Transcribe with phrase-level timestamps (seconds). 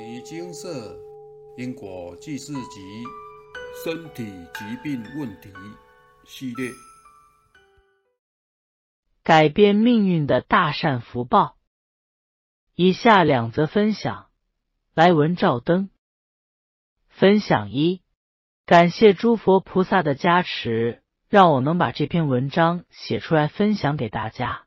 [0.00, 0.98] 尼精舍
[1.58, 3.04] 因果记事集
[3.84, 5.52] 身体疾病问题
[6.26, 6.70] 系列，
[9.22, 11.58] 改变命运的大善福报。
[12.74, 14.30] 以下两则分享，
[14.94, 15.90] 来文照灯。
[17.10, 18.00] 分享一：
[18.64, 24.64] 感谢诸佛菩萨的加持，让我能把这篇文章写出来分享给大家。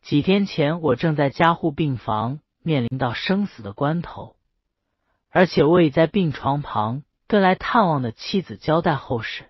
[0.00, 4.36] 几天前，我正在加护病房，面临到生死的关头。
[5.30, 9.48] 而且我已在病床旁跟来探望的妻子交代后事。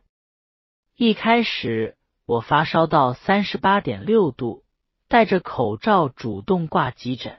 [0.95, 4.63] 一开始我发烧到三十八点六度，
[5.09, 7.39] 戴着口罩主动挂急诊，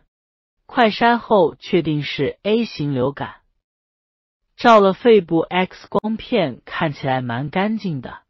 [0.65, 3.41] 快筛后确定是 A 型流感，
[4.57, 8.23] 照了肺部 X 光片，看起来蛮干净的。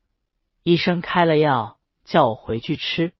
[0.63, 3.13] 医生开了药叫我回去吃，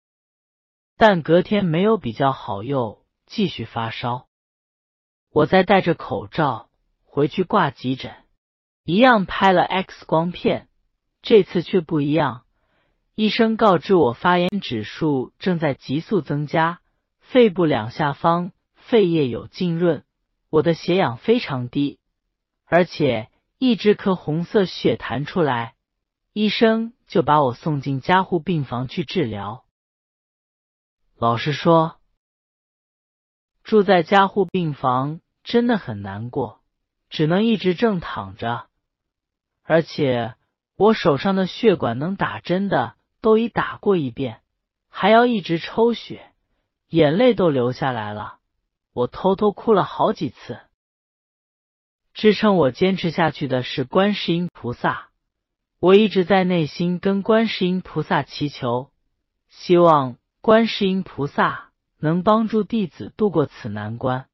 [0.97, 4.27] 但隔天没有比较好，又继续发烧。
[5.31, 6.67] 我再戴着口罩。
[7.13, 8.15] 回去挂急诊，
[8.85, 10.69] 一样拍了 X 光片，
[11.21, 12.45] 这次却不一样。
[13.15, 16.79] 医生告知我发炎指数正在急速增加，
[17.19, 20.05] 肺部两下方肺叶有浸润，
[20.49, 21.99] 我的血氧非常低，
[22.65, 25.75] 而且一直颗红色血痰出来。
[26.31, 29.65] 医生就把我送进加护病房去治疗。
[31.17, 31.97] 老实说，
[33.65, 36.60] 住在加护病房真的很难过。
[37.11, 38.67] 只能一直正躺着，
[39.63, 40.35] 而且
[40.77, 44.39] 我手上的血管能打针的都已打过一遍，
[44.89, 46.31] 还要一直抽血，
[46.87, 48.37] 眼泪都流下来了。
[48.93, 50.61] 我偷偷哭了好几次。
[52.13, 55.09] 支撑我坚持下去的是观世音菩萨，
[55.79, 58.89] 我一直在内心跟观世音菩萨祈求，
[59.49, 64.27] 希望观世音菩萨能帮助弟子度过此难关。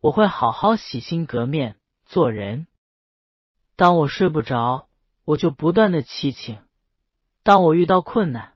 [0.00, 1.74] 我会好好洗心革面。
[2.08, 2.66] 做人，
[3.76, 4.88] 当我睡不着，
[5.26, 6.56] 我就不断的祈请；
[7.42, 8.54] 当我遇到困难、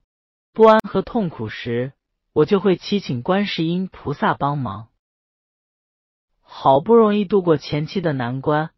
[0.55, 1.93] 不安和痛苦时，
[2.33, 4.89] 我就会祈请观世音菩萨帮忙。
[6.41, 8.71] 好不容易度过前期的难关，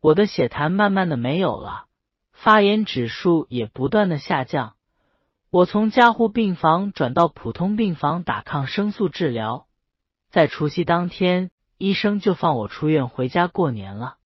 [0.00, 1.84] 我的血痰慢慢的没有了，
[2.32, 4.74] 发炎指数也不断的下降。
[5.50, 9.66] 我从加护病房转到普通病房打抗生素治疗，
[10.30, 11.50] 在除夕当天。
[11.76, 14.16] 医生就放我出院回家过年了。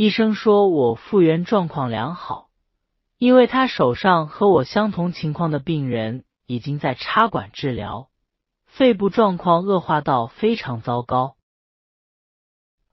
[0.00, 2.48] 医生说我复原状况良好，
[3.18, 8.08] 因为他手上和我相同情况的病人已经在插管治疗，
[8.64, 11.36] 肺部状况恶化到非常糟糕，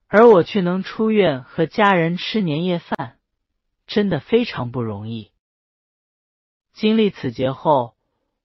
[0.08, 3.16] 而我却能出院和家人吃年夜饭，
[3.86, 5.32] 真的非常不容易。
[6.74, 7.96] 经历此劫后，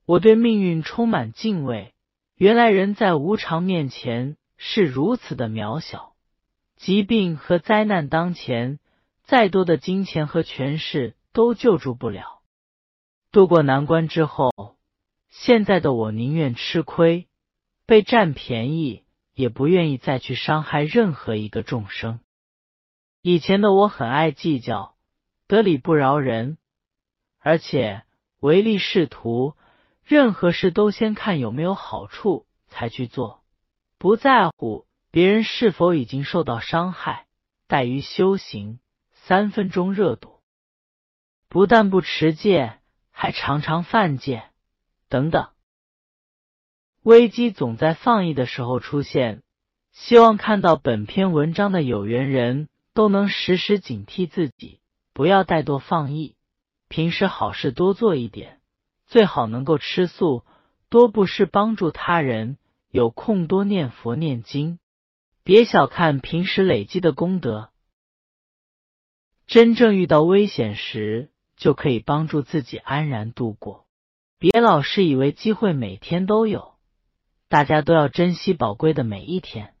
[0.05, 1.93] 我对命运充满敬畏。
[2.37, 4.37] 原来人在无常面前。
[4.55, 6.12] 是如此的渺小，
[6.83, 8.77] 疾病和灾难当前，
[9.23, 12.41] 再多的金钱和权势都救助不了。
[13.31, 14.51] 渡过难关之后，
[15.29, 17.29] 现在的我宁愿吃亏，
[17.85, 22.19] 被占便宜，也不愿意再去伤害任何一个众生。
[23.21, 24.95] 以前的我很爱计较，
[25.47, 26.57] 得理不饶人，
[27.39, 28.03] 而且
[28.41, 29.55] 唯利是图，
[30.03, 33.41] 任何事都先看有没有好处才去做。
[33.97, 37.27] 不在乎别人是否已经受到伤害，
[37.67, 38.79] 怠于修行，
[39.11, 40.39] 三分钟热度，
[41.49, 42.79] 不但不持戒，
[43.11, 44.45] 还常常犯戒，
[45.09, 45.49] 等等。
[47.03, 49.43] 危机总在放逸的时候出现。
[49.91, 54.79] 希望看到本篇文章的有缘人都能时时警惕自己，
[55.13, 56.35] 不要怠惰放逸。
[56.89, 58.59] 平时好事多做一点，
[59.05, 60.43] 最好能够吃素，
[60.89, 62.57] 多布施帮助他人。
[62.89, 64.79] 有空多念佛念经，
[65.45, 67.69] 别小看平时累积的功德。
[69.45, 73.85] 真正遇到危险时，就可以帮助自己安然度过。
[74.39, 76.75] 别老是以为机会每天都有，
[77.49, 79.75] 大家都要珍惜宝贵的每一天。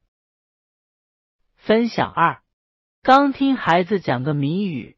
[1.55, 2.41] 分享二：
[3.01, 4.97] 刚听孩子讲个谜语，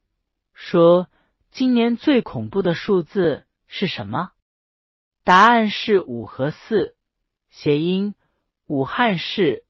[0.53, 1.09] 说
[1.51, 4.31] 今年最恐怖的数字是什么？
[5.23, 6.95] 答案是五和四。
[7.51, 8.15] 谐音
[8.65, 9.64] 武汉市，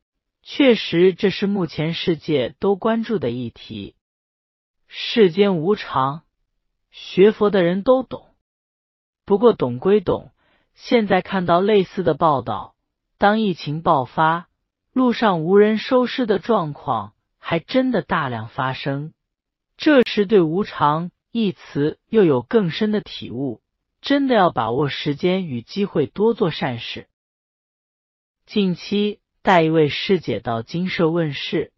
[0.48, 3.96] 确实这是目前世界都关注的议题。
[4.86, 6.22] 世间无常，
[6.92, 8.28] 学佛的人都懂。
[9.26, 10.32] 不过懂归懂，
[10.76, 12.76] 现在看到类似的报道，
[13.18, 14.48] 当疫情爆发，
[14.94, 19.14] 路上无人收尸的状况还真的大量发生。
[19.78, 23.64] 这时对“无常”一词又有更深的体悟，
[24.00, 27.08] 真的要把握时间与机会，多做善事。
[28.46, 31.72] 近期带一位师姐到金舍问事，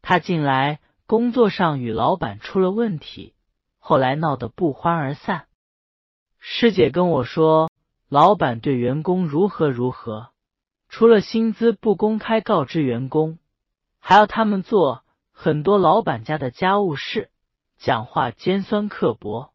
[0.00, 0.78] 她近来
[1.08, 3.34] 工作上与老板出了问题，
[3.80, 5.48] 后来闹得不欢而散。
[6.38, 7.68] 师姐跟我说，
[8.08, 10.28] 老板对员工如何如何，
[10.88, 13.40] 除了薪资不公开告知员工，
[13.98, 15.02] 还要他们做
[15.32, 17.32] 很多老板家的家务事，
[17.76, 19.52] 讲话尖酸刻薄，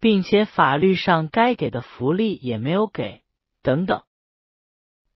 [0.00, 3.20] 并且法律上该给的福利也没有给，
[3.62, 4.04] 等等。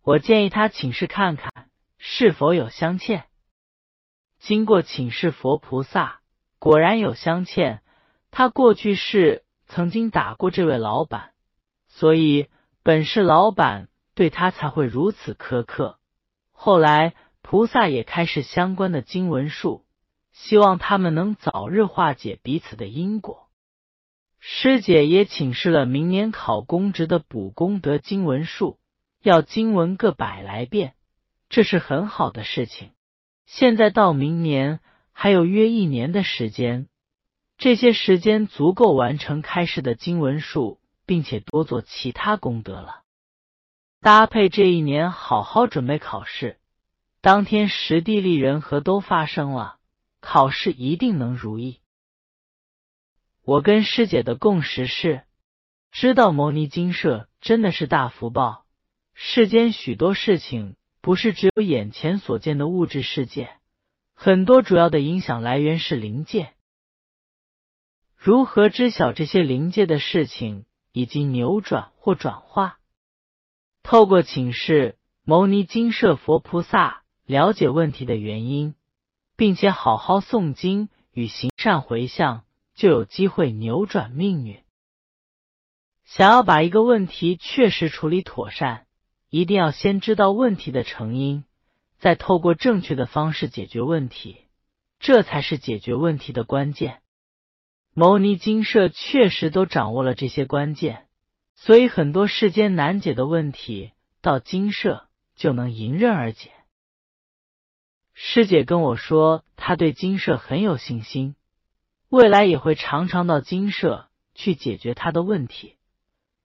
[0.02, 3.24] 我建议他请示看看是否有镶嵌。
[4.38, 6.20] 经过请示佛菩萨，
[6.58, 7.80] 果然有镶嵌。
[8.30, 9.44] 他过去是。
[9.74, 11.30] 曾经打过这位老板，
[11.88, 12.48] 所以
[12.82, 15.98] 本是老板对他才会如此苛刻。
[16.50, 19.86] 后来菩萨也开始相关的经文术，
[20.30, 23.48] 希望他们能早日化解彼此的因果。
[24.40, 28.78] 师姐也请示了明年考公职的补功德经文术，
[29.22, 30.94] 要经文个百来遍，
[31.48, 32.90] 这是很好的事情。
[33.46, 34.80] 现在到明年
[35.12, 36.88] 还有约一年的时间。
[37.58, 43.02] 这些时间足够完成开示的经文数，并且多做其他功德了。
[44.00, 46.58] 搭配这一年好好准备考试，
[47.20, 49.76] 当天实地利人和都发生了，
[50.20, 51.78] 考试一定能如意。
[53.44, 55.22] 我跟师姐的共识是，
[55.92, 58.61] 知道牟尼精舍真的是大福报。
[59.24, 63.50] 世间许多事情不是只有眼前所见的物质世界，
[64.14, 66.52] 很多主要的影响来源是灵界。
[68.16, 72.80] 如何知晓这些灵界的事情以及扭转或转化？
[73.84, 78.74] 透过请示牟尼金舍佛菩萨，了解问题的原因，
[79.36, 82.42] 并且好好诵经与行善回向，
[82.74, 84.64] 就有机会扭转命运。
[86.04, 88.84] 想要把一个问题确实处理妥善，
[89.32, 91.44] 一定要先知道问题的成因，
[91.98, 94.36] 再透过正确的方式解决问题，
[95.00, 97.00] 这才是解决问题的关键。
[97.94, 101.06] 牟尼精舍确实都掌握了这些关键，
[101.54, 106.50] 所以很多世间难解的问题，到精舍就能迎刃而解。
[108.12, 111.36] 师姐跟我说，她对精舍很有信心，
[112.10, 115.76] 未来也会常常到精舍去解决她的问题。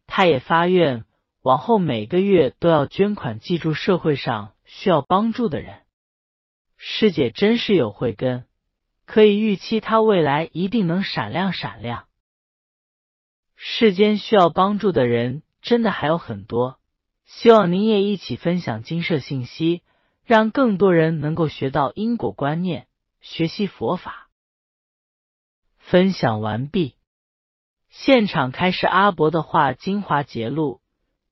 [0.05, 1.03] 她也发愿，
[1.47, 5.83] 往后每个月都要捐款记住社会上需要帮助的人。
[6.75, 8.43] 师姐真是有慧根。
[9.05, 12.05] 可以预期，他未来一定能闪亮闪亮。
[13.55, 16.81] 世间需要帮助的人真的还有很多，
[17.23, 19.83] 希望您也一起分享金舍信息，
[20.25, 22.87] 让更多人能够学到因果观念，
[23.21, 24.27] 学习佛法。
[25.77, 26.97] 分享完毕，
[27.87, 30.81] 现场开始阿伯的话精华节录：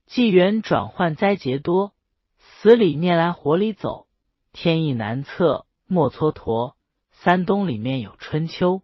[0.05, 1.93] 纪元转换灾劫多，
[2.37, 4.07] 死里念来活里走，
[4.51, 6.73] 天意难测莫蹉跎。
[7.11, 8.83] 三冬里面有春秋。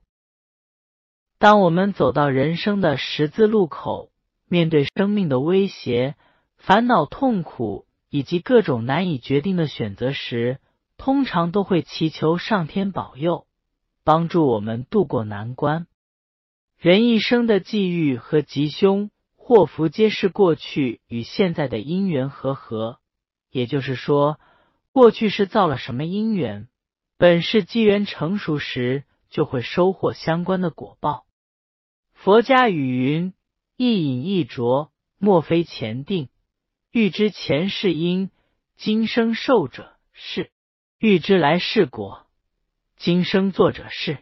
[1.37, 4.09] 当我们走到人生的十字路口，
[4.47, 6.15] 面对生命的威胁、
[6.57, 10.59] 烦恼、痛苦以及各种难以决定的选择时，
[10.97, 13.45] 通常都会祈求上天保佑，
[14.03, 15.85] 帮助我们渡过难关。
[16.77, 19.11] 人一生的际遇和吉凶
[19.53, 23.01] 祸福，皆是过去与现在的因缘和合。
[23.49, 24.39] 也就是说，
[24.93, 26.69] 过去是造了什么因缘？
[27.17, 31.25] 本是机缘成熟时，就会收获相关的果报。
[32.13, 33.33] 佛家语云
[33.75, 36.29] ：“一饮一啄，莫非前定；
[36.89, 38.31] 欲知前世因，
[38.77, 40.45] 今生受者是；
[40.97, 42.25] 欲知来世果，
[42.95, 44.19] 今生作者是。”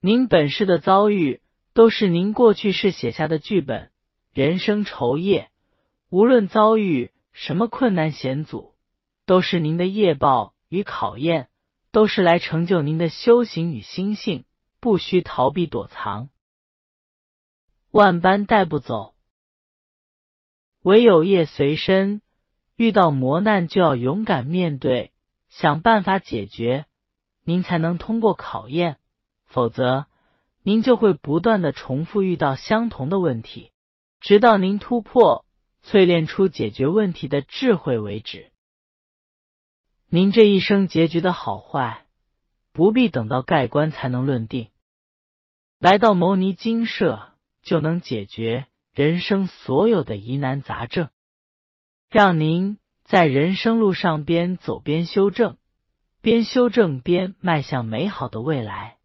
[0.00, 1.42] 您本世的遭遇，
[1.74, 3.90] 都是您过去世写下的剧本。
[4.34, 5.50] 人生愁业，
[6.10, 8.74] 无论遭遇什么困难险阻，
[9.24, 11.48] 都是您的业报与考验。
[11.92, 14.44] 都是来成就您的修行与心性，
[14.80, 16.28] 不需逃避躲藏，
[17.92, 19.14] 万般带不走，
[20.82, 22.20] 唯有业随身。
[22.74, 25.12] 遇到磨难就要勇敢面对，
[25.48, 26.86] 想办法解决，
[27.44, 28.96] 您才能通过考验。
[29.44, 30.06] 否则，
[30.64, 33.70] 您就会不断的重复遇到相同的问题，
[34.24, 35.44] 直到您突破、
[35.84, 38.50] 淬炼出解决问题的智慧为止。
[40.08, 42.06] 您这一生结局的好坏，
[42.72, 44.70] 不必等到盖棺才能论定。
[45.78, 51.10] 来到牟尼精舍，就能解决人生所有的疑难杂症，
[52.08, 55.58] 让您在人生路上边走边修正，
[56.22, 58.96] 边修正边迈向美好的未来。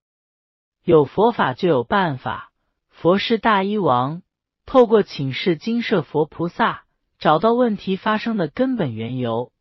[0.85, 2.53] 有佛法就有办法，
[2.87, 4.21] 佛是大医王。
[4.69, 6.83] 透过请示精舍佛菩萨，
[7.17, 9.51] 找到问题发生的根本缘由。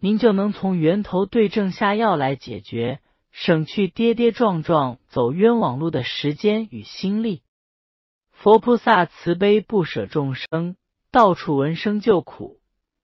[0.00, 2.98] 您就能从源头对症下药来解决，
[3.30, 7.42] 省去跌跌撞撞走冤枉路的时间与心力。
[8.32, 10.74] 佛菩萨慈悲不舍众生，
[11.12, 12.58] 到处闻声救苦。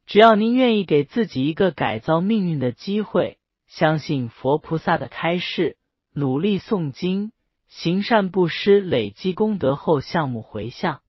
[0.07, 5.77] 只要您愿意给自己一个改造命运的机会，相信佛菩萨的开示，
[6.13, 7.31] 努力诵经、
[7.69, 11.01] 行善布施，累积功德后，项目回向，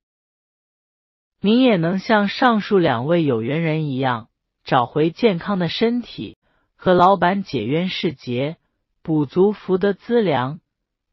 [1.46, 4.30] 您也能像上述两位有缘人一样，
[4.64, 6.38] 找回健康的身体，
[6.74, 8.56] 和老板解冤释结，
[9.00, 10.58] 补足福德资粮，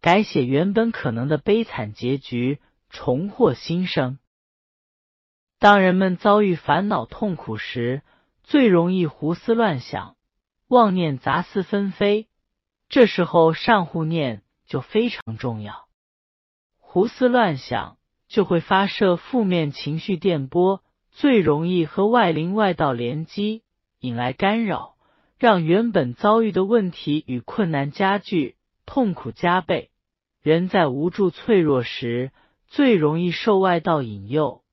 [0.02, 2.60] 改写原本可能的悲惨结局。
[2.90, 4.18] 重获新生。
[5.60, 8.02] 当人们遭遇烦恼痛苦时，
[8.44, 10.16] 最容易胡思乱想，
[10.68, 12.28] 妄念杂思纷飞。
[12.90, 15.88] 这时候善护念就非常重要。
[16.80, 17.98] 胡思乱想
[18.34, 23.62] 就会发射负面情绪电波，最容易和外灵外道联机，
[24.00, 24.96] 引来干扰，
[25.38, 28.56] 让原本遭遇的问题与困难加剧，
[28.88, 29.92] 痛苦加倍。
[30.42, 32.32] 人在无助脆弱时。
[32.68, 34.64] 最容易受外道引诱，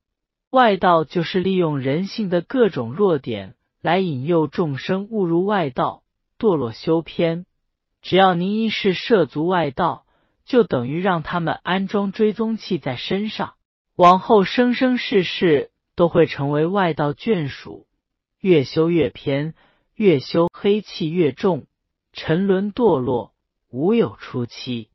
[0.49, 6.03] 外道就是利用人性的各种弱点来引诱众生误入外道，
[6.39, 7.45] 堕落修偏。
[8.01, 10.07] 只要您一世涉足外道，
[10.51, 13.55] 就等于让他们安装追踪器在身上，
[13.95, 17.87] 往后生生世世都会成为外道眷属。
[18.41, 19.55] 越修越偏，
[19.95, 21.69] 越修黑气越重，
[22.13, 23.33] 沉沦堕落，
[23.71, 24.91] 无有出期。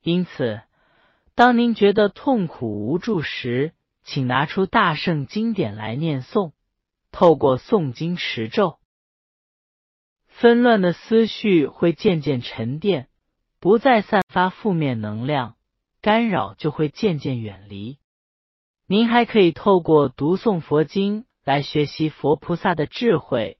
[0.00, 0.62] 因此。
[1.34, 6.52] 当您觉得痛苦无助时，请拿出大圣经典来念诵。
[7.12, 8.78] 透过诵经持咒，
[10.28, 13.08] 纷乱的思绪会渐渐沉淀，
[13.64, 15.56] 不再散发负面能量，
[16.02, 17.96] 干扰就会渐渐远离。
[18.86, 23.56] 您还可以透过读诵佛经来学习佛菩萨的智慧，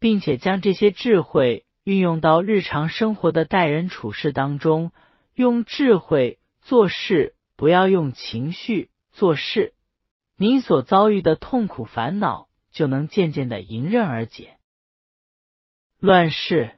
[0.00, 4.90] 并且将这些智慧运用到日常生活的待人处事当中，
[5.36, 6.40] 用智慧。
[6.60, 9.74] 做事不要用情绪做事，
[10.36, 14.56] 您所遭遇的痛苦烦恼就能渐渐的迎刃而解。
[16.00, 16.72] 乱世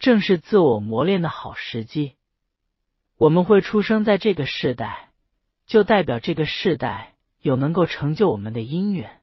[0.00, 2.16] 正是自我磨练的好时机。
[3.16, 5.10] 我们会出生在这个世代，
[5.66, 9.20] 就代表这个世代有能够成就我们的因缘。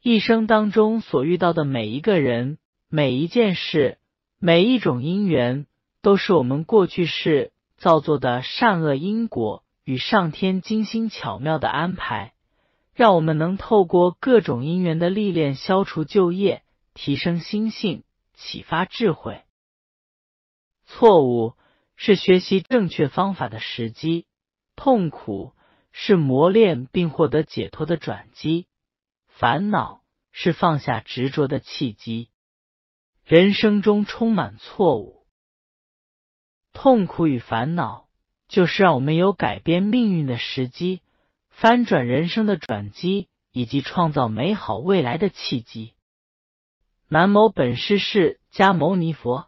[0.00, 3.98] 一生当中所遇到的每一个人、每一件事、
[4.38, 5.66] 每一种因缘，
[6.02, 7.50] 都是我们过去世。
[7.78, 12.32] 造作的善恶因果与上天精心巧妙的安排，
[12.92, 18.02] 让我们能透过各种因缘的历练，消除旧业，提升心性，
[18.34, 19.42] 启发智慧。
[20.90, 21.54] 错误
[21.96, 24.26] 是学习正确方法的时机，
[24.74, 25.52] 痛苦
[25.92, 28.66] 是磨练并获得解脱的转机，
[29.26, 30.00] 烦恼
[30.32, 32.30] 是放下执着的契机。
[33.22, 35.26] 人生中充满错误。
[36.72, 38.08] 痛苦与烦恼，
[38.48, 41.02] 就是让我们有改变命运的时机，
[41.50, 45.92] 翻转人生的转机，以及创造美好未来的契机。
[47.08, 49.47] 南无本师释迦牟尼佛。